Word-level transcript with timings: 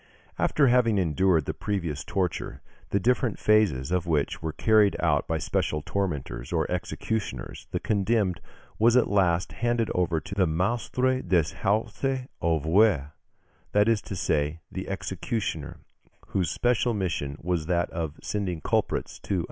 ]After 0.39 0.65
having 0.65 0.97
endured 0.97 1.45
the 1.45 1.53
previous 1.53 2.03
torture, 2.03 2.63
the 2.89 2.99
different 2.99 3.37
phases 3.37 3.91
of 3.91 4.07
which 4.07 4.41
were 4.41 4.51
carried 4.51 4.95
out 4.99 5.27
by 5.27 5.37
special 5.37 5.83
tormentors 5.85 6.51
or 6.51 6.65
executioners, 6.71 7.67
the 7.69 7.79
condemned 7.79 8.41
was 8.79 8.97
at 8.97 9.11
last 9.11 9.51
handed 9.51 9.91
over 9.93 10.19
to 10.19 10.33
the 10.33 10.47
maistre 10.47 11.21
des 11.21 11.53
haultes 11.61 12.25
oeuvres 12.43 13.11
that 13.73 13.87
is 13.87 14.01
to 14.01 14.15
say, 14.15 14.59
the 14.71 14.89
executioner 14.89 15.77
whose 16.29 16.49
special 16.49 16.95
mission 16.95 17.37
was 17.39 17.67
that 17.67 17.87
of 17.91 18.15
sending 18.23 18.59
culprits 18.59 19.19
to 19.19 19.25
another 19.25 19.35
world 19.35 19.39
(Fig. 19.39 19.39